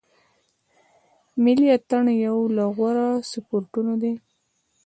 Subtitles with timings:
[1.43, 4.13] ملي اټن یو له غوره سپورټو دی.